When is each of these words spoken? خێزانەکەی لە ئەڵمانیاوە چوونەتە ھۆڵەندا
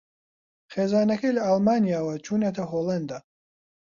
خێزانەکەی 0.71 1.35
لە 1.37 1.41
ئەڵمانیاوە 1.47 2.15
چوونەتە 2.25 2.63
ھۆڵەندا 2.71 3.19